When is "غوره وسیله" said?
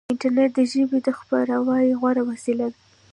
1.99-2.65